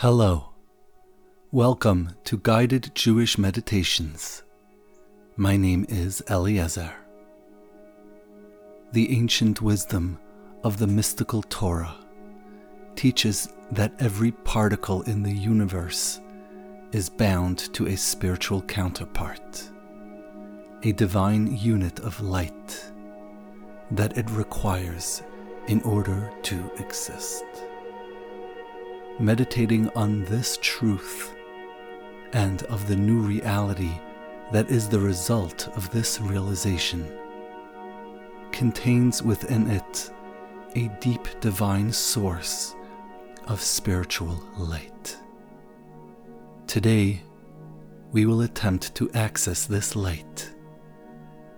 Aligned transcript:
Hello. 0.00 0.50
Welcome 1.52 2.10
to 2.24 2.36
Guided 2.36 2.90
Jewish 2.94 3.38
Meditations. 3.38 4.42
My 5.38 5.56
name 5.56 5.86
is 5.88 6.22
Eliezer. 6.28 6.92
The 8.92 9.16
ancient 9.16 9.62
wisdom 9.62 10.18
of 10.64 10.76
the 10.76 10.86
mystical 10.86 11.40
Torah 11.40 11.96
teaches 12.94 13.48
that 13.70 13.94
every 13.98 14.32
particle 14.32 15.00
in 15.04 15.22
the 15.22 15.32
universe 15.32 16.20
is 16.92 17.08
bound 17.08 17.72
to 17.72 17.86
a 17.86 17.96
spiritual 17.96 18.60
counterpart, 18.60 19.70
a 20.82 20.92
divine 20.92 21.56
unit 21.56 22.00
of 22.00 22.20
light 22.20 22.92
that 23.92 24.18
it 24.18 24.28
requires 24.28 25.22
in 25.68 25.80
order 25.84 26.30
to 26.42 26.70
exist 26.76 27.44
meditating 29.18 29.88
on 29.90 30.24
this 30.24 30.58
truth 30.60 31.34
and 32.32 32.62
of 32.64 32.86
the 32.86 32.96
new 32.96 33.18
reality 33.18 33.92
that 34.52 34.70
is 34.70 34.88
the 34.88 35.00
result 35.00 35.68
of 35.76 35.90
this 35.90 36.20
realization 36.20 37.10
contains 38.52 39.22
within 39.22 39.70
it 39.70 40.10
a 40.74 40.88
deep 41.00 41.26
divine 41.40 41.90
source 41.90 42.74
of 43.46 43.60
spiritual 43.60 44.42
light. 44.58 45.16
Today, 46.66 47.22
we 48.12 48.26
will 48.26 48.42
attempt 48.42 48.94
to 48.96 49.10
access 49.12 49.66
this 49.66 49.96
light 49.96 50.50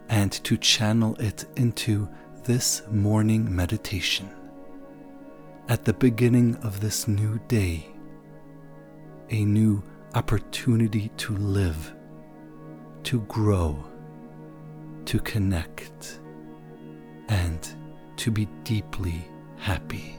and 0.09 0.33
to 0.45 0.57
channel 0.57 1.17
it 1.17 1.45
into 1.57 2.09
this 2.45 2.83
morning 2.91 3.55
meditation 3.55 4.31
at 5.69 5.85
the 5.85 5.93
beginning 5.93 6.57
of 6.63 6.81
this 6.81 7.07
new 7.07 7.39
day, 7.47 7.87
a 9.29 9.45
new 9.45 9.83
opportunity 10.15 11.11
to 11.19 11.37
live, 11.37 11.95
to 13.03 13.21
grow, 13.23 13.85
to 15.05 15.19
connect, 15.21 16.21
and 17.29 17.69
to 18.17 18.31
be 18.31 18.47
deeply 18.65 19.29
happy. 19.59 20.19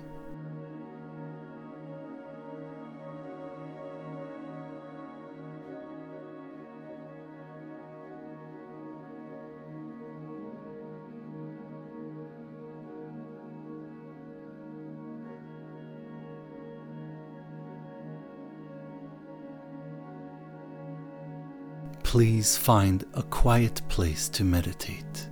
Please 22.09 22.57
find 22.57 23.05
a 23.13 23.21
quiet 23.21 23.87
place 23.87 24.29
to 24.29 24.43
meditate. 24.43 25.29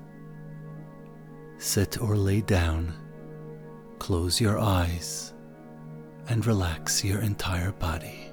Sit 1.58 2.00
or 2.00 2.16
lay 2.16 2.40
down, 2.40 2.94
close 3.98 4.40
your 4.40 4.60
eyes, 4.60 5.34
and 6.30 6.46
relax 6.46 7.04
your 7.04 7.22
entire 7.22 7.72
body. 7.72 8.32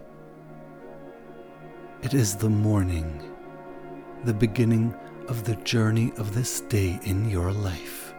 It 2.03 2.13
is 2.13 2.37
the 2.37 2.51
morning, 2.51 3.33
the 4.25 4.35
beginning 4.35 4.95
of 5.29 5.45
the 5.45 5.57
journey 5.65 6.13
of 6.19 6.35
this 6.35 6.61
day 6.61 7.01
in 7.05 7.31
your 7.31 7.51
life. 7.51 8.13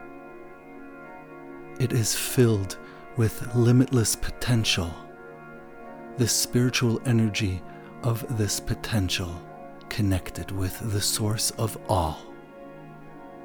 It 1.80 1.94
is 1.94 2.16
filled 2.16 2.80
with 3.16 3.54
limitless 3.54 4.16
potential. 4.16 4.92
The 6.18 6.28
spiritual 6.28 7.00
energy 7.06 7.62
of 8.02 8.40
this 8.40 8.60
potential 8.60 9.40
connected 9.96 10.52
with 10.52 10.92
the 10.92 11.00
source 11.00 11.52
of 11.52 11.78
all, 11.88 12.18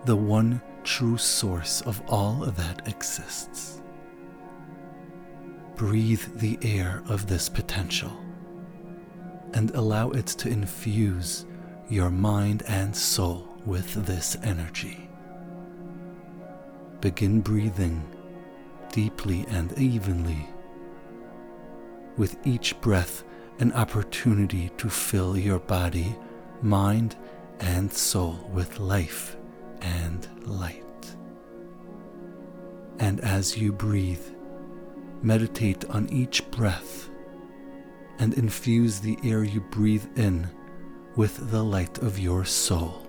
the 0.05 0.16
one 0.16 0.61
true 0.83 1.16
source 1.16 1.81
of 1.83 2.03
all 2.09 2.41
that 2.41 2.88
exists. 2.88 3.81
Breathe 5.77 6.25
the 6.41 6.59
air 6.62 7.05
of 7.09 7.28
this 7.28 7.49
potential 7.49 8.11
and 9.55 9.71
allow 9.77 10.11
it 10.11 10.27
to 10.27 10.49
infuse 10.49 11.47
your 11.88 12.11
mind 12.11 12.65
and 12.67 12.97
soul 12.97 13.56
with 13.65 14.05
this 14.05 14.37
energy. 14.43 15.09
Begin 17.00 17.43
breathing 17.43 18.03
deeply 18.91 19.47
and 19.50 19.72
evenly. 19.78 20.49
With 22.17 22.44
each 22.44 22.81
breath, 22.81 23.22
an 23.61 23.72
opportunity 23.75 24.72
to 24.78 24.91
fill 24.91 25.38
your 25.38 25.61
body 25.61 26.17
mind, 26.62 27.16
and 27.60 27.93
soul 27.93 28.48
with 28.53 28.78
life 28.78 29.37
and 29.82 30.26
light. 30.47 30.84
And 32.98 33.21
as 33.21 33.56
you 33.56 33.72
breathe, 33.72 34.25
meditate 35.22 35.84
on 35.87 36.09
each 36.10 36.50
breath 36.50 37.10
and 38.19 38.34
infuse 38.34 39.00
the 39.00 39.19
air 39.25 39.44
you 39.44 39.60
breathe 39.60 40.06
in 40.16 40.49
with 41.16 41.50
the 41.50 41.62
light 41.62 41.99
of 41.99 42.19
your 42.19 42.44
soul, 42.44 43.06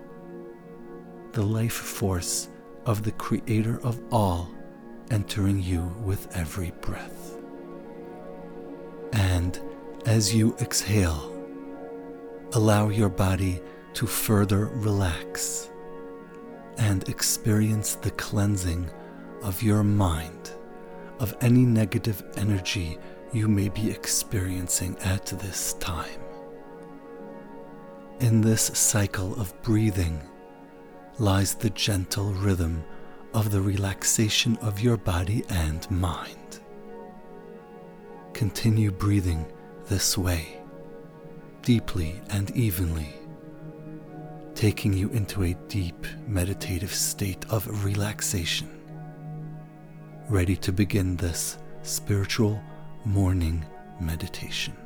the 1.33 1.43
life 1.43 1.73
force 1.73 2.49
of 2.85 3.03
the 3.03 3.11
Creator 3.11 3.79
of 3.83 4.01
all 4.11 4.49
entering 5.11 5.61
you 5.61 5.81
with 6.03 6.35
every 6.35 6.71
breath. 6.81 7.37
And 9.13 9.59
as 10.05 10.33
you 10.33 10.55
exhale, 10.61 11.30
allow 12.53 12.89
your 12.89 13.09
body 13.09 13.61
to 13.93 14.05
further 14.05 14.65
relax 14.67 15.69
and 16.77 17.07
experience 17.07 17.95
the 17.95 18.11
cleansing 18.11 18.89
of 19.41 19.61
your 19.63 19.83
mind 19.83 20.51
of 21.19 21.35
any 21.41 21.65
negative 21.65 22.23
energy 22.35 22.97
you 23.31 23.47
may 23.47 23.69
be 23.69 23.89
experiencing 23.89 24.97
at 24.99 25.25
this 25.27 25.73
time. 25.73 26.19
In 28.19 28.41
this 28.41 28.63
cycle 28.63 29.39
of 29.39 29.59
breathing 29.61 30.21
lies 31.19 31.55
the 31.55 31.69
gentle 31.69 32.33
rhythm 32.33 32.83
of 33.33 33.51
the 33.51 33.61
relaxation 33.61 34.57
of 34.57 34.81
your 34.81 34.97
body 34.97 35.43
and 35.49 35.89
mind. 35.89 36.59
Continue 38.33 38.91
breathing 38.91 39.45
this 39.87 40.17
way 40.17 40.60
deeply 41.61 42.19
and 42.29 42.49
evenly, 42.51 43.09
taking 44.55 44.93
you 44.93 45.09
into 45.09 45.43
a 45.43 45.53
deep 45.67 46.07
meditative 46.27 46.93
state 46.93 47.45
of 47.49 47.85
relaxation, 47.85 48.69
ready 50.27 50.55
to 50.55 50.71
begin 50.71 51.15
this 51.17 51.57
spiritual 51.83 52.59
morning 53.05 53.63
meditation. 53.99 54.80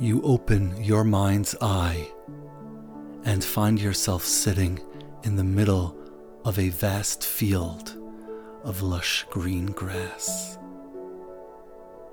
You 0.00 0.22
open 0.22 0.72
your 0.82 1.02
mind's 1.02 1.56
eye 1.60 2.08
and 3.24 3.42
find 3.42 3.80
yourself 3.80 4.24
sitting 4.24 4.78
in 5.24 5.34
the 5.34 5.42
middle 5.42 5.96
of 6.44 6.56
a 6.58 6.68
vast 6.68 7.24
field 7.26 7.96
of 8.62 8.80
lush 8.80 9.26
green 9.28 9.66
grass. 9.66 10.56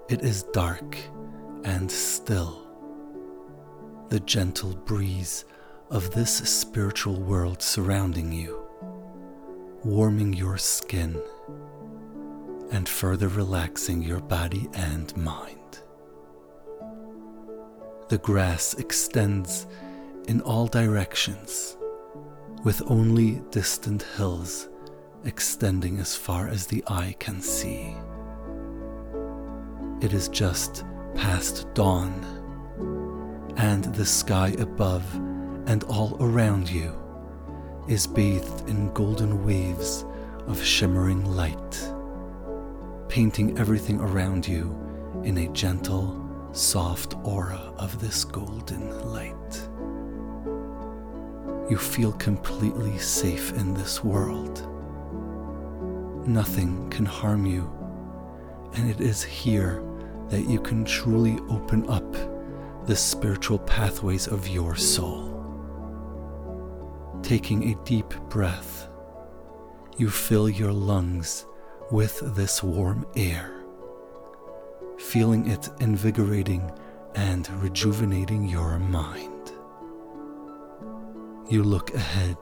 It 0.10 0.24
is 0.24 0.44
dark 0.44 0.98
and 1.64 1.92
still. 1.92 2.68
The 4.10 4.20
gentle 4.22 4.76
breeze 4.76 5.46
of 5.92 6.10
this 6.10 6.32
spiritual 6.32 7.22
world 7.22 7.62
surrounding 7.62 8.32
you, 8.32 8.68
warming 9.84 10.34
your 10.34 10.58
skin 10.58 11.22
and 12.72 12.90
further 12.90 13.28
relaxing 13.28 14.02
your 14.02 14.22
body 14.22 14.68
and 14.74 15.16
mind. 15.16 15.65
The 18.08 18.20
grass 18.20 18.76
extends 18.76 19.66
in 20.28 20.40
all 20.42 20.68
directions, 20.68 21.76
with 22.64 22.84
only 22.86 23.42
distant 23.50 24.04
hills 24.16 24.70
extending 25.24 25.98
as 25.98 26.16
far 26.16 26.48
as 26.48 26.68
the 26.68 26.84
eye 26.86 27.16
can 27.18 27.42
see. 27.42 27.96
It 30.02 30.14
is 30.14 30.28
just 30.30 30.86
past 31.16 31.66
dawn, 31.74 32.14
and 33.58 33.86
the 33.86 34.06
sky 34.06 34.50
above 34.60 35.12
and 35.66 35.84
all 35.86 36.16
around 36.20 36.70
you 36.70 36.94
is 37.88 38.06
bathed 38.06 38.70
in 38.70 38.94
golden 38.94 39.44
waves 39.44 40.06
of 40.46 40.64
shimmering 40.64 41.26
light, 41.26 41.92
painting 43.10 43.58
everything 43.58 44.00
around 44.00 44.48
you 44.48 44.80
in 45.24 45.40
a 45.40 45.48
gentle, 45.54 46.22
soft 46.56 47.16
aura 47.24 47.74
of 47.78 48.00
this 48.00 48.24
golden 48.24 49.12
light. 49.12 49.70
You 51.70 51.78
feel 51.78 52.14
completely 52.14 52.98
safe 52.98 53.52
in 53.54 53.74
this 53.74 54.04
world. 54.04 54.66
Nothing 56.28 56.90
can 56.90 57.06
harm 57.06 57.46
you, 57.46 57.70
and 58.74 58.90
it 58.90 59.02
is 59.02 59.22
here 59.22 59.84
that 60.30 60.48
you 60.48 60.60
can 60.60 60.86
truly 60.86 61.38
open 61.50 61.90
up 61.90 62.16
the 62.86 62.96
spiritual 62.96 63.60
pathways 63.60 64.28
of 64.28 64.48
your 64.48 64.76
soul. 64.76 65.32
Taking 67.22 67.72
a 67.72 67.84
deep 67.84 68.14
breath, 68.30 68.88
you 69.98 70.10
fill 70.10 70.50
your 70.50 70.72
lungs 70.72 71.46
with 71.92 72.36
this 72.36 72.64
warm 72.64 73.06
air, 73.16 73.55
feeling 74.98 75.48
it 75.48 75.70
invigorating 75.80 76.72
and 77.16 77.50
rejuvenating 77.62 78.48
your 78.48 78.80
mind. 78.80 79.52
You 81.50 81.64
look 81.64 81.94
ahead 81.94 82.38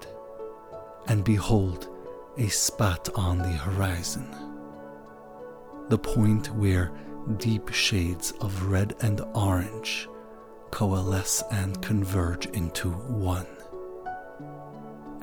and 1.08 1.24
behold 1.24 1.90
a 2.38 2.48
spot 2.48 3.10
on 3.16 3.38
the 3.40 3.50
horizon, 3.50 4.28
the 5.90 5.98
point 5.98 6.48
where 6.56 6.92
deep 7.38 7.70
shades 7.70 8.32
of 8.42 8.66
red 8.66 8.96
and 9.02 9.22
orange 9.34 10.08
coalesce 10.72 11.44
and 11.52 11.80
converge 11.82 12.48
into 12.48 12.90
one 12.90 13.46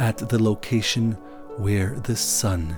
at 0.01 0.17
the 0.17 0.43
location 0.43 1.13
where 1.59 2.01
the 2.05 2.17
sun 2.17 2.75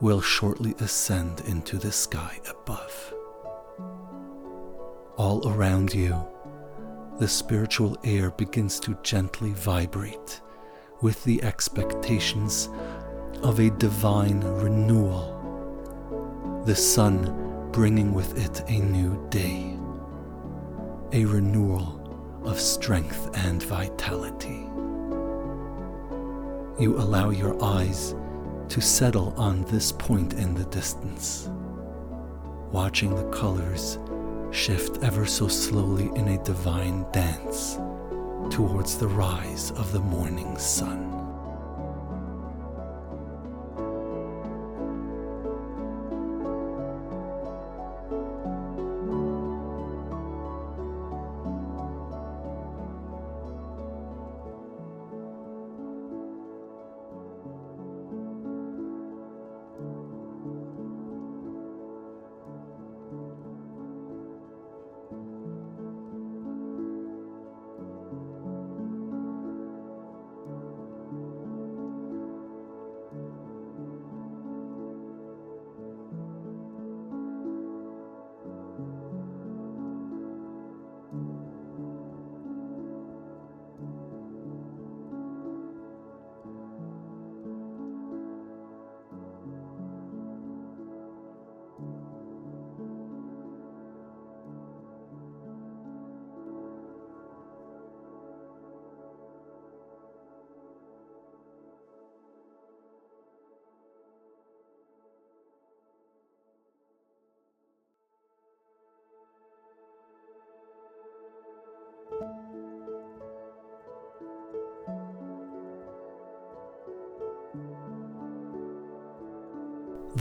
will 0.00 0.20
shortly 0.20 0.74
ascend 0.78 1.40
into 1.40 1.76
the 1.76 1.90
sky 1.90 2.38
above. 2.48 3.12
All 5.18 5.46
around 5.46 5.92
you, 5.92 6.26
the 7.18 7.28
spiritual 7.28 7.98
air 8.02 8.30
begins 8.30 8.80
to 8.80 8.96
gently 9.02 9.52
vibrate 9.52 10.40
with 11.02 11.22
the 11.24 11.42
expectations 11.42 12.70
of 13.42 13.60
a 13.60 13.68
divine 13.72 14.40
renewal, 14.40 16.62
the 16.64 16.74
sun 16.74 17.68
bringing 17.72 18.14
with 18.14 18.42
it 18.42 18.62
a 18.68 18.78
new 18.78 19.22
day, 19.28 19.76
a 21.12 21.26
renewal 21.26 22.00
of 22.44 22.58
strength 22.58 23.28
and 23.34 23.62
vitality. 23.62 24.66
You 26.82 26.96
allow 26.96 27.28
your 27.28 27.62
eyes 27.62 28.14
to 28.70 28.80
settle 28.80 29.34
on 29.36 29.64
this 29.64 29.92
point 29.92 30.32
in 30.32 30.54
the 30.54 30.64
distance, 30.64 31.50
watching 32.70 33.14
the 33.14 33.28
colors 33.28 33.98
shift 34.52 35.02
ever 35.02 35.24
so 35.24 35.48
slowly 35.48 36.10
in 36.14 36.28
a 36.28 36.44
divine 36.44 37.06
dance 37.10 37.78
towards 38.50 38.98
the 38.98 39.08
rise 39.08 39.70
of 39.72 39.92
the 39.92 40.00
morning 40.00 40.58
sun. 40.58 41.21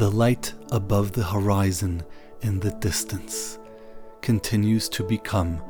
The 0.01 0.09
light 0.09 0.55
above 0.71 1.11
the 1.11 1.25
horizon 1.25 2.01
in 2.41 2.59
the 2.59 2.71
distance 2.71 3.59
continues 4.21 4.89
to 4.89 5.03
become 5.03 5.61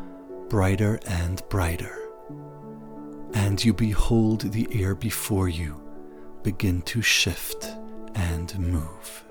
brighter 0.48 1.02
and 1.06 1.44
brighter, 1.50 1.98
and 3.34 3.62
you 3.62 3.74
behold 3.74 4.54
the 4.54 4.70
air 4.72 4.96
before 4.96 5.50
you 5.50 5.84
begin 6.44 6.82
to 6.84 7.02
shift 7.02 7.66
and 8.16 8.58
move. 8.58 9.26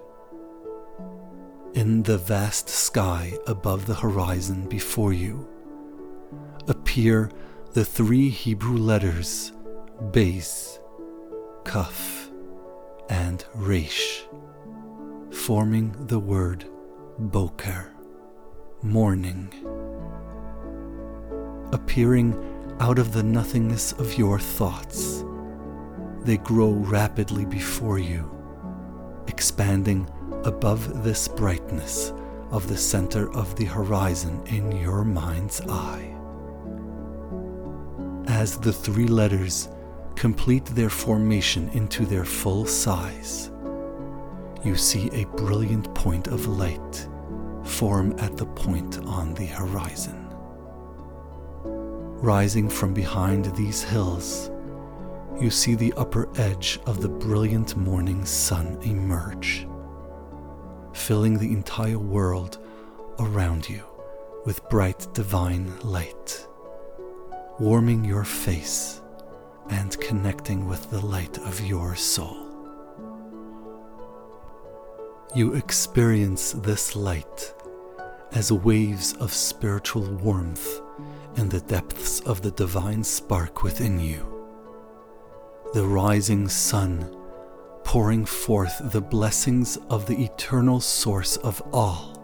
In 1.73 2.03
the 2.03 2.19
vast 2.19 2.69
sky 2.69 3.33
above 3.47 3.87
the 3.87 3.95
horizon 3.95 4.69
before 4.69 5.15
you 5.15 5.49
appear 6.69 7.31
the 7.73 7.87
three 7.87 8.29
Hebrew 8.29 8.77
letters 8.77 9.53
Beis, 10.13 10.79
Kaf, 11.65 12.29
and 13.09 13.43
Resh 13.55 14.27
forming 15.41 15.91
the 16.07 16.19
word 16.19 16.67
Boker, 17.19 17.91
morning, 18.83 19.49
appearing 21.73 22.37
out 22.79 22.99
of 22.99 23.15
the 23.15 23.23
nothingness 23.23 23.93
of 23.93 24.19
your 24.19 24.39
thoughts. 24.39 25.25
They 26.25 26.37
grow 26.37 26.73
rapidly 26.73 27.47
before 27.47 27.99
you, 27.99 28.31
expanding 29.29 30.07
above 30.45 31.05
this 31.05 31.27
brightness 31.27 32.13
of 32.51 32.69
the 32.69 32.77
center 32.77 33.33
of 33.35 33.57
the 33.57 33.65
horizon 33.65 34.43
in 34.47 34.71
your 34.73 35.05
mind's 35.05 35.63
eye. 35.63 36.15
As 38.29 38.59
the 38.59 38.75
three 38.75 39.09
letters 39.09 39.71
complete 40.17 40.67
their 40.67 40.91
formation 40.91 41.71
into 41.71 42.05
their 42.05 42.27
full 42.27 42.67
size, 42.67 43.51
you 44.65 44.77
see 44.77 45.11
a 45.13 45.25
brilliant 45.37 45.93
point 45.95 46.29
of 46.29 46.47
light 46.47 47.09
form 47.65 48.15
at 48.19 48.37
the 48.37 48.47
point 48.47 48.99
on 49.07 49.35
the 49.35 49.47
horizon. 49.47 50.27
Rising 51.65 52.69
from 52.69 52.93
behind 52.93 53.47
these 53.57 53.83
hills, 53.83 54.51
you 55.41 55.51
see 55.51 55.75
the 55.75 55.95
upper 55.97 56.29
edge 56.39 56.79
of 56.85 57.01
the 57.01 57.09
brilliant 57.09 57.77
morning 57.77 58.25
sun 58.27 58.79
emerge, 58.83 59.67
filling 60.93 61.39
the 61.39 61.51
entire 61.53 61.99
world 61.99 62.59
around 63.19 63.69
you 63.69 63.83
with 64.45 64.69
bright 64.69 65.07
divine 65.15 65.73
light, 65.81 66.47
warming 67.59 68.05
your 68.05 68.25
face 68.25 69.01
and 69.71 69.99
connecting 70.01 70.67
with 70.67 70.91
the 70.91 71.05
light 71.05 71.39
of 71.39 71.61
your 71.61 71.95
soul. 71.95 72.50
You 75.33 75.55
experience 75.55 76.53
this 76.53 76.97
light 76.97 77.55
as 78.33 78.51
waves 78.51 79.13
of 79.15 79.33
spiritual 79.33 80.03
warmth 80.03 80.81
in 81.37 81.49
the 81.49 81.61
depths 81.61 82.19
of 82.21 82.43
the 82.43 82.51
divine 82.51 83.05
spark 83.05 83.63
within 83.63 84.01
you. 84.01 84.27
The 85.73 85.87
rising 85.87 86.49
sun 86.49 87.17
pouring 87.85 88.25
forth 88.25 88.93
the 88.93 89.01
blessings 89.01 89.79
of 89.89 90.07
the 90.07 90.21
eternal 90.21 90.81
source 90.81 91.37
of 91.37 91.63
all, 91.73 92.21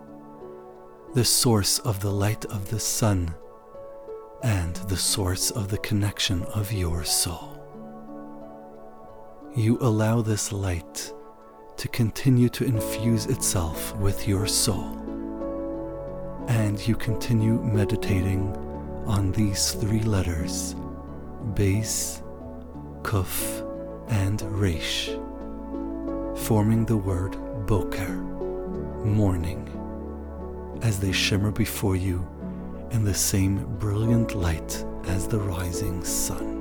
the 1.14 1.24
source 1.24 1.78
of 1.80 2.00
the 2.00 2.12
light 2.12 2.44
of 2.46 2.70
the 2.70 2.80
sun, 2.80 3.32
and 4.42 4.74
the 4.88 4.96
source 4.96 5.52
of 5.52 5.68
the 5.68 5.78
connection 5.78 6.42
of 6.54 6.72
your 6.72 7.04
soul. 7.04 7.52
You 9.54 9.78
allow 9.80 10.22
this 10.22 10.50
light 10.50 11.12
to 11.76 11.88
continue 11.88 12.48
to 12.48 12.64
infuse 12.64 13.26
itself 13.26 13.94
with 13.96 14.26
your 14.26 14.46
soul, 14.46 14.92
and 16.48 16.86
you 16.86 16.96
continue 16.96 17.62
meditating 17.62 18.54
on 19.06 19.32
these 19.32 19.72
three 19.72 20.02
letters 20.02 20.74
Beis, 21.54 22.22
Kuf, 23.02 23.62
and 24.08 24.42
Resh, 24.58 25.10
forming 26.46 26.84
the 26.86 26.96
word 26.96 27.36
Boker, 27.66 28.14
morning, 29.04 29.68
as 30.82 30.98
they 30.98 31.12
shimmer 31.12 31.50
before 31.50 31.96
you 31.96 32.26
in 32.90 33.04
the 33.04 33.14
same 33.14 33.64
brilliant 33.78 34.34
light 34.34 34.84
as 35.04 35.28
the 35.28 35.38
rising 35.38 36.02
sun. 36.02 36.55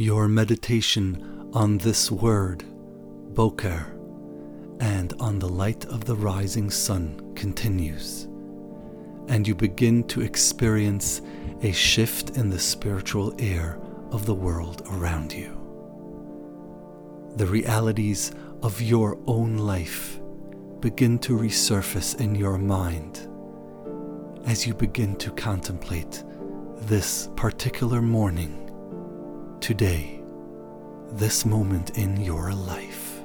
Your 0.00 0.28
meditation 0.28 1.50
on 1.52 1.78
this 1.78 2.08
word, 2.08 2.62
Boker, 3.34 3.84
and 4.78 5.12
on 5.18 5.40
the 5.40 5.48
light 5.48 5.86
of 5.86 6.04
the 6.04 6.14
rising 6.14 6.70
sun 6.70 7.34
continues, 7.34 8.28
and 9.26 9.48
you 9.48 9.56
begin 9.56 10.04
to 10.04 10.20
experience 10.20 11.20
a 11.62 11.72
shift 11.72 12.36
in 12.36 12.48
the 12.48 12.60
spiritual 12.60 13.34
air 13.40 13.80
of 14.12 14.24
the 14.24 14.36
world 14.36 14.86
around 14.92 15.32
you. 15.32 15.50
The 17.34 17.46
realities 17.46 18.30
of 18.62 18.80
your 18.80 19.18
own 19.26 19.56
life 19.56 20.20
begin 20.78 21.18
to 21.18 21.36
resurface 21.36 22.20
in 22.20 22.36
your 22.36 22.56
mind 22.56 23.28
as 24.46 24.64
you 24.64 24.74
begin 24.74 25.16
to 25.16 25.32
contemplate 25.32 26.22
this 26.82 27.30
particular 27.34 28.00
morning 28.00 28.67
today, 29.60 30.20
this 31.12 31.44
moment 31.44 31.98
in 31.98 32.16
your 32.16 32.52
life. 32.52 33.20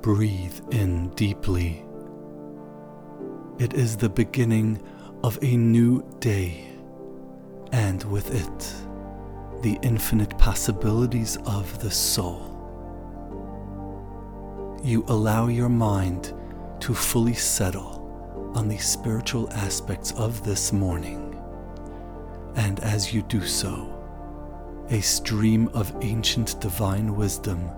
Breathe 0.00 0.60
in 0.70 1.10
deeply. 1.10 1.84
It 3.58 3.74
is 3.74 3.96
the 3.96 4.08
beginning 4.08 4.82
of 5.22 5.38
a 5.42 5.56
new 5.56 6.02
day, 6.20 6.68
and 7.72 8.02
with 8.04 8.34
it, 8.34 9.62
the 9.62 9.78
infinite 9.82 10.36
possibilities 10.38 11.36
of 11.46 11.80
the 11.80 11.90
soul. 11.90 12.52
You 14.82 15.04
allow 15.08 15.48
your 15.48 15.68
mind 15.68 16.32
to 16.80 16.94
fully 16.94 17.34
settle 17.34 18.52
on 18.54 18.68
the 18.68 18.78
spiritual 18.78 19.50
aspects 19.52 20.12
of 20.12 20.44
this 20.44 20.72
morning 20.72 21.25
and 22.56 22.80
as 22.80 23.12
you 23.12 23.22
do 23.22 23.44
so, 23.46 23.92
a 24.90 25.00
stream 25.00 25.68
of 25.74 25.94
ancient 26.00 26.60
divine 26.60 27.14
wisdom 27.14 27.70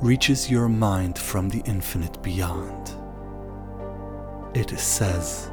reaches 0.00 0.50
your 0.50 0.68
mind 0.68 1.18
from 1.18 1.48
the 1.48 1.62
infinite 1.64 2.20
beyond. 2.22 2.94
It 4.54 4.70
says, 4.78 5.50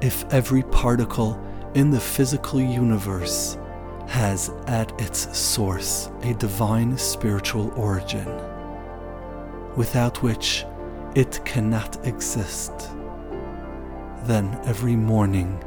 If 0.00 0.24
every 0.32 0.62
particle 0.62 1.38
in 1.74 1.90
the 1.90 2.00
physical 2.00 2.60
universe 2.60 3.58
has 4.06 4.50
at 4.66 4.98
its 5.00 5.36
source 5.36 6.10
a 6.22 6.34
divine 6.34 6.96
spiritual 6.96 7.72
origin, 7.76 8.26
without 9.76 10.22
which 10.22 10.64
it 11.14 11.44
cannot 11.44 12.06
exist, 12.06 12.72
then 14.24 14.58
every 14.64 14.96
morning 14.96 15.62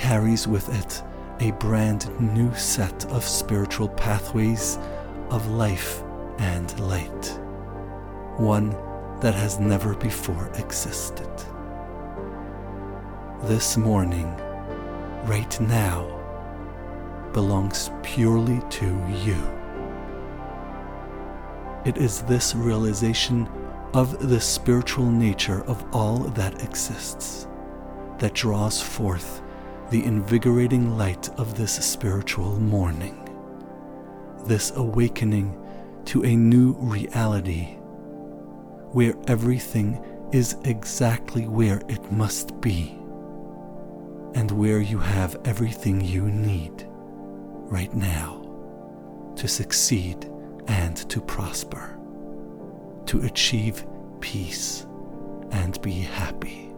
carries 0.00 0.48
with 0.48 0.66
it 0.80 1.02
a 1.40 1.52
brand 1.58 2.08
new 2.18 2.52
set 2.54 3.04
of 3.12 3.22
spiritual 3.22 3.88
pathways 3.90 4.78
of 5.28 5.46
life 5.48 6.02
and 6.38 6.80
light, 6.80 7.38
one 8.38 8.70
that 9.20 9.34
has 9.34 9.60
never 9.60 9.94
before 9.94 10.50
existed. 10.54 11.30
This 13.42 13.76
morning, 13.76 14.34
right 15.26 15.60
now, 15.60 16.06
belongs 17.34 17.90
purely 18.02 18.62
to 18.70 18.86
you. 19.22 19.38
It 21.84 21.98
is 21.98 22.22
this 22.22 22.54
realization 22.54 23.46
of 23.92 24.30
the 24.30 24.40
spiritual 24.40 25.10
nature 25.10 25.62
of 25.66 25.84
all 25.92 26.20
that 26.20 26.62
exists 26.64 27.46
that 28.18 28.32
draws 28.32 28.80
forth 28.80 29.42
the 29.90 30.04
invigorating 30.04 30.96
light 30.96 31.28
of 31.30 31.56
this 31.56 31.72
spiritual 31.72 32.60
morning, 32.60 33.16
this 34.46 34.70
awakening 34.76 35.60
to 36.04 36.24
a 36.24 36.36
new 36.36 36.74
reality 36.74 37.74
where 38.92 39.14
everything 39.26 40.00
is 40.32 40.56
exactly 40.64 41.48
where 41.48 41.82
it 41.88 42.12
must 42.12 42.60
be 42.60 42.96
and 44.34 44.52
where 44.52 44.80
you 44.80 44.98
have 44.98 45.36
everything 45.44 46.00
you 46.00 46.30
need 46.30 46.86
right 47.66 47.92
now 47.92 48.36
to 49.34 49.48
succeed 49.48 50.30
and 50.68 50.96
to 51.10 51.20
prosper, 51.20 51.98
to 53.06 53.22
achieve 53.22 53.84
peace 54.20 54.86
and 55.50 55.82
be 55.82 55.90
happy 55.90 56.69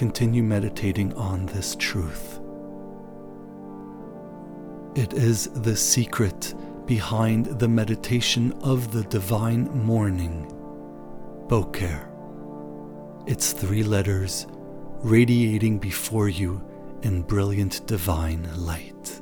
continue 0.00 0.42
meditating 0.42 1.12
on 1.12 1.44
this 1.44 1.76
truth. 1.76 2.40
It 4.94 5.12
is 5.12 5.48
the 5.48 5.76
secret 5.76 6.54
behind 6.86 7.44
the 7.60 7.68
meditation 7.68 8.54
of 8.62 8.92
the 8.92 9.02
divine 9.04 9.64
morning, 9.84 10.46
Boker. 11.48 12.08
Its 13.26 13.52
three 13.52 13.82
letters 13.82 14.46
radiating 15.02 15.78
before 15.78 16.30
you 16.30 16.66
in 17.02 17.20
brilliant 17.20 17.86
divine 17.86 18.48
light. 18.56 19.20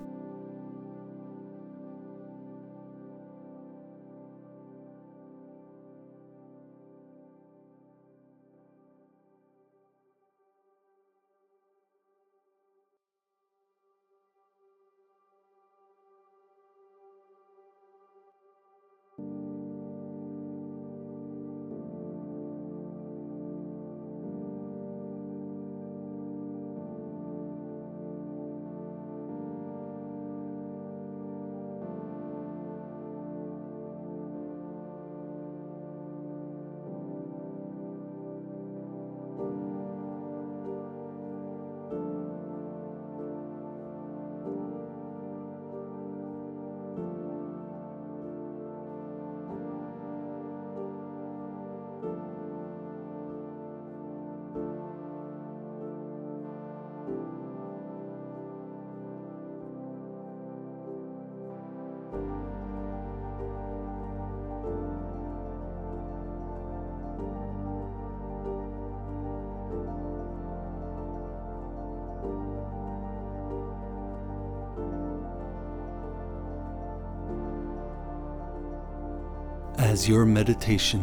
As 79.98 80.08
your 80.08 80.24
meditation 80.24 81.02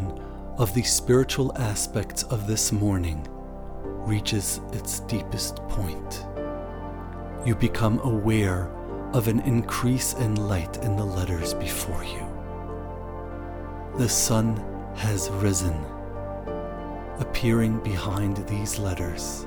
of 0.58 0.74
the 0.74 0.82
spiritual 0.82 1.52
aspects 1.58 2.24
of 2.24 2.48
this 2.48 2.72
morning 2.72 3.28
reaches 4.08 4.62
its 4.72 5.02
deepest 5.02 5.58
point. 5.68 6.26
You 7.46 7.56
become 7.56 8.00
aware 8.00 8.72
of 9.12 9.28
an 9.28 9.42
increase 9.42 10.14
in 10.14 10.36
light 10.36 10.78
in 10.78 10.96
the 10.96 11.04
letters 11.04 11.54
before 11.54 12.06
you. 12.06 12.26
The 13.98 14.08
sun 14.08 14.56
has 14.96 15.30
risen, 15.30 15.78
appearing 17.20 17.82
behind 17.82 18.48
these 18.48 18.80
letters, 18.80 19.46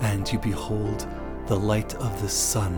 and 0.00 0.30
you 0.30 0.38
behold 0.38 1.06
the 1.46 1.58
light 1.58 1.94
of 1.94 2.20
the 2.20 2.28
sun 2.28 2.74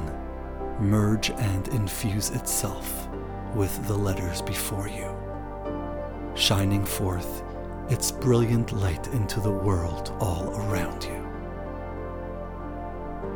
merge 0.78 1.30
and 1.30 1.66
infuse 1.74 2.30
itself 2.30 3.08
with 3.56 3.84
the 3.88 3.98
letters 3.98 4.42
before 4.42 4.86
you 4.86 5.09
shining 6.40 6.84
forth 6.84 7.42
its 7.90 8.10
brilliant 8.10 8.72
light 8.72 9.06
into 9.08 9.40
the 9.40 9.50
world 9.50 10.16
all 10.20 10.48
around 10.56 11.04
you. 11.04 11.26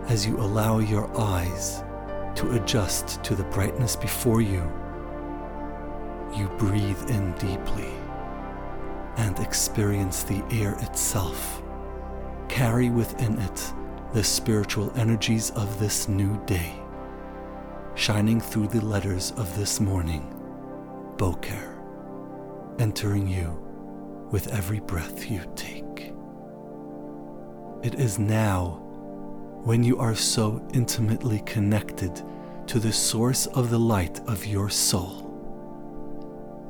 As 0.08 0.26
you 0.26 0.38
allow 0.38 0.78
your 0.78 1.10
eyes 1.20 1.84
to 2.36 2.52
adjust 2.52 3.22
to 3.24 3.34
the 3.34 3.44
brightness 3.44 3.94
before 3.94 4.40
you, 4.40 4.62
you 6.34 6.48
breathe 6.58 7.10
in 7.10 7.32
deeply 7.32 7.92
and 9.18 9.38
experience 9.38 10.22
the 10.22 10.42
air 10.50 10.74
itself. 10.80 11.62
Carry 12.48 12.88
within 12.88 13.38
it 13.38 13.72
the 14.14 14.24
spiritual 14.24 14.90
energies 14.96 15.50
of 15.50 15.78
this 15.78 16.08
new 16.08 16.42
day, 16.46 16.74
shining 17.96 18.40
through 18.40 18.68
the 18.68 18.84
letters 18.84 19.32
of 19.32 19.54
this 19.56 19.78
morning, 19.78 20.30
Boker 21.16 21.73
entering 22.78 23.28
you 23.28 23.60
with 24.30 24.48
every 24.48 24.80
breath 24.80 25.30
you 25.30 25.40
take. 25.54 26.12
It 27.82 27.94
is 27.96 28.18
now, 28.18 28.80
when 29.62 29.82
you 29.84 29.98
are 29.98 30.14
so 30.14 30.66
intimately 30.72 31.40
connected 31.40 32.22
to 32.66 32.78
the 32.78 32.92
source 32.92 33.46
of 33.46 33.70
the 33.70 33.78
light 33.78 34.20
of 34.26 34.46
your 34.46 34.70
soul, 34.70 35.30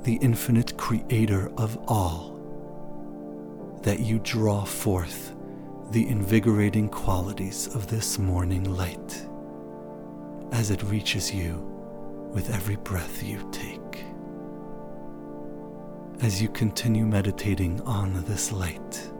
the 0.02 0.16
infinite 0.16 0.76
creator 0.76 1.50
of 1.56 1.78
all, 1.88 2.32
that 3.82 4.00
you 4.00 4.18
draw 4.18 4.64
forth 4.64 5.34
the 5.90 6.08
invigorating 6.08 6.88
qualities 6.88 7.68
of 7.74 7.86
this 7.86 8.18
morning 8.18 8.64
light 8.74 9.26
as 10.52 10.70
it 10.70 10.82
reaches 10.84 11.32
you 11.32 11.54
with 12.32 12.50
every 12.50 12.76
breath 12.76 13.22
you 13.22 13.48
take 13.52 14.04
as 16.20 16.40
you 16.40 16.48
continue 16.48 17.04
meditating 17.04 17.80
on 17.82 18.24
this 18.24 18.52
light, 18.52 19.10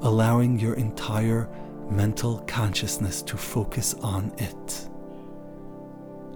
allowing 0.00 0.58
your 0.58 0.74
entire 0.74 1.48
mental 1.90 2.38
consciousness 2.46 3.22
to 3.22 3.36
focus 3.36 3.94
on 3.94 4.32
it. 4.38 4.88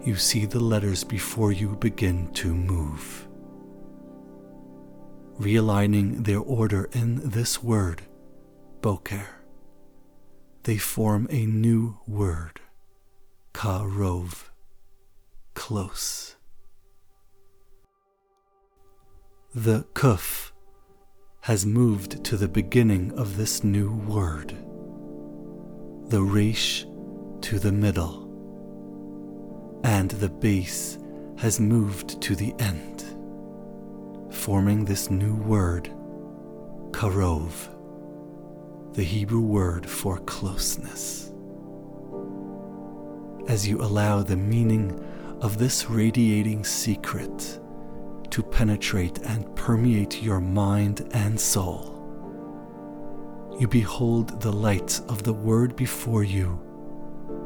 You 0.07 0.17
see 0.17 0.47
the 0.47 0.61
letters 0.61 1.03
before 1.05 1.53
you 1.53 1.77
begin 1.77 2.33
to 2.35 2.55
move. 2.55 3.27
Realigning 5.41 6.25
their 6.25 6.39
order 6.39 6.89
in 6.93 7.29
this 7.29 7.63
word, 7.63 8.03
Boker, 8.81 9.27
they 10.63 10.79
form 10.79 11.27
a 11.31 11.45
new 11.47 11.99
word, 12.07 12.61
Karov, 13.53 14.51
close. 15.55 16.36
The 19.57 19.87
kuf 19.95 20.53
has 21.41 21.65
moved 21.65 22.23
to 22.27 22.37
the 22.37 22.47
beginning 22.47 23.13
of 23.13 23.39
this 23.39 23.65
new 23.65 23.91
word, 23.91 24.51
the 26.11 26.21
resh 26.21 26.83
to 27.41 27.59
the 27.59 27.73
middle, 27.73 28.25
and 29.83 30.11
the 30.11 30.29
beis 30.29 30.99
has 31.41 31.59
moved 31.59 32.21
to 32.21 32.37
the 32.37 32.55
end, 32.59 33.03
forming 34.31 34.85
this 34.85 35.09
new 35.09 35.37
word, 35.37 35.85
karov, 36.91 37.51
the 38.93 39.05
Hebrew 39.05 39.41
word 39.41 39.89
for 39.89 40.19
closeness. 40.19 41.33
As 43.49 43.67
you 43.67 43.81
allow 43.81 44.23
the 44.23 44.37
meaning 44.37 45.03
of 45.41 45.57
this 45.57 45.89
radiating 45.89 46.63
secret 46.63 47.59
to 48.31 48.43
penetrate 48.43 49.19
and 49.19 49.55
permeate 49.57 50.23
your 50.23 50.41
mind 50.41 51.09
and 51.13 51.39
soul. 51.39 51.93
You 53.59 53.69
behold 53.69 54.41
the 54.41 54.53
light 54.53 55.01
of 55.09 55.23
the 55.23 55.33
Word 55.33 55.77
before 55.77 56.25
you 56.25 56.61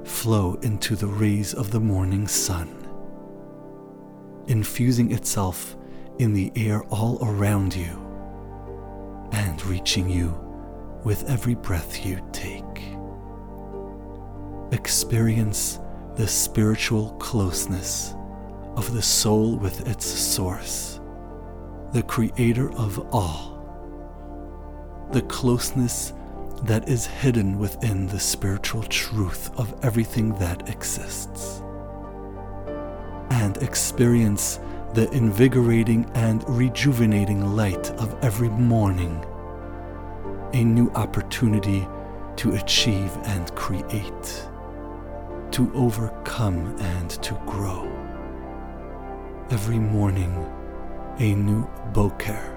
flow 0.04 0.54
into 0.62 0.96
the 0.96 1.06
rays 1.06 1.54
of 1.54 1.70
the 1.70 1.80
morning 1.80 2.26
sun, 2.26 2.68
infusing 4.48 5.12
itself 5.12 5.76
in 6.18 6.32
the 6.32 6.52
air 6.56 6.82
all 6.90 7.18
around 7.22 7.74
you 7.74 8.06
and 9.32 9.64
reaching 9.66 10.08
you 10.08 10.28
with 11.04 11.28
every 11.30 11.54
breath 11.54 12.04
you 12.04 12.20
take. 12.32 12.64
Experience 14.72 15.78
the 16.16 16.26
spiritual 16.26 17.12
closeness 17.18 18.14
of 18.80 18.94
the 18.94 19.02
soul 19.02 19.56
with 19.56 19.86
its 19.86 20.06
source, 20.06 21.00
the 21.92 22.02
creator 22.02 22.72
of 22.78 22.98
all, 23.14 23.58
the 25.12 25.20
closeness 25.20 26.14
that 26.62 26.88
is 26.88 27.04
hidden 27.04 27.58
within 27.58 28.06
the 28.06 28.18
spiritual 28.18 28.82
truth 28.84 29.50
of 29.58 29.74
everything 29.84 30.30
that 30.38 30.66
exists, 30.70 31.62
and 33.28 33.58
experience 33.58 34.60
the 34.94 35.10
invigorating 35.10 36.10
and 36.14 36.42
rejuvenating 36.48 37.54
light 37.54 37.90
of 38.00 38.16
every 38.24 38.48
morning, 38.48 39.22
a 40.54 40.64
new 40.64 40.90
opportunity 40.92 41.86
to 42.36 42.54
achieve 42.54 43.14
and 43.24 43.54
create, 43.54 44.48
to 45.50 45.70
overcome 45.74 46.74
and 46.78 47.10
to 47.22 47.34
grow 47.44 48.09
every 49.50 49.80
morning 49.80 50.32
a 51.18 51.34
new 51.34 51.68
boker 51.92 52.56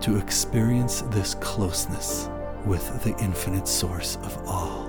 to 0.00 0.16
experience 0.16 1.02
this 1.12 1.34
closeness 1.36 2.28
with 2.64 3.04
the 3.04 3.16
infinite 3.22 3.68
source 3.68 4.16
of 4.16 4.36
all. 4.48 4.87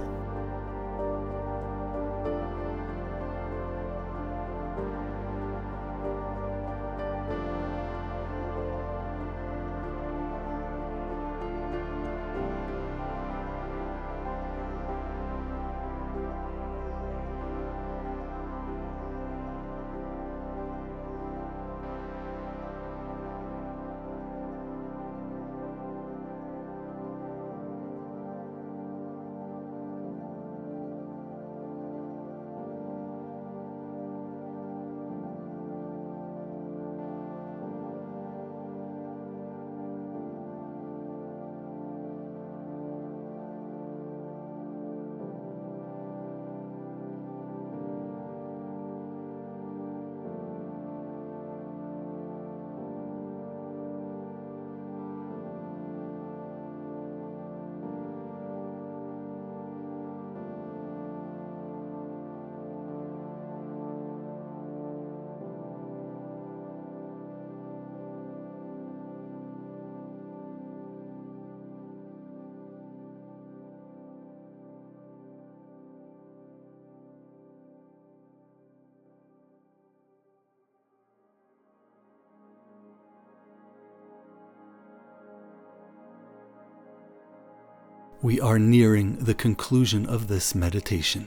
We 88.21 88.41
are 88.41 88.59
nearing 88.59 89.15
the 89.15 89.33
conclusion 89.33 90.05
of 90.05 90.27
this 90.27 90.53
meditation. 90.53 91.25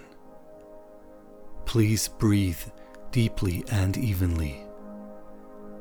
Please 1.65 2.07
breathe 2.07 2.61
deeply 3.11 3.65
and 3.73 3.97
evenly, 3.97 4.61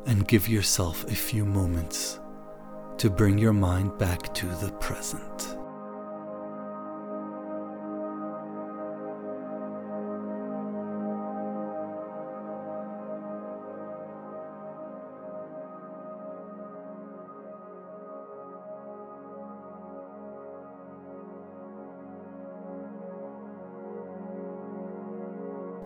and 0.06 0.26
give 0.26 0.48
yourself 0.48 1.04
a 1.04 1.16
few 1.16 1.44
moments 1.44 2.22
to 2.98 3.10
bring 3.10 3.38
your 3.38 3.52
mind 3.52 3.98
back 3.98 4.34
to 4.36 4.46
the 4.46 4.72
present. 4.80 5.58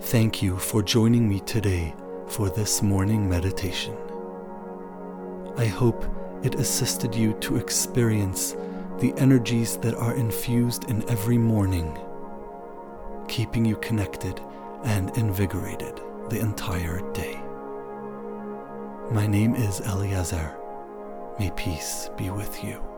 Thank 0.09 0.43
you 0.43 0.55
for 0.57 0.83
joining 0.83 1.27
me 1.27 1.39
today 1.39 1.95
for 2.27 2.47
this 2.51 2.83
morning 2.83 3.27
meditation. 3.27 3.97
I 5.57 5.65
hope 5.65 6.05
it 6.43 6.53
assisted 6.53 7.15
you 7.15 7.33
to 7.39 7.57
experience 7.57 8.55
the 8.99 9.15
energies 9.17 9.77
that 9.77 9.95
are 9.95 10.13
infused 10.13 10.91
in 10.91 11.09
every 11.09 11.39
morning, 11.39 11.97
keeping 13.27 13.65
you 13.65 13.77
connected 13.77 14.39
and 14.83 15.09
invigorated 15.17 15.99
the 16.29 16.39
entire 16.39 17.01
day. 17.13 17.41
My 19.11 19.25
name 19.25 19.55
is 19.55 19.81
Eliezer. 19.81 20.55
May 21.39 21.49
peace 21.55 22.11
be 22.15 22.29
with 22.29 22.63
you. 22.63 22.94